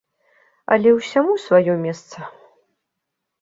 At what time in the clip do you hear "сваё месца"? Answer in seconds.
1.45-2.17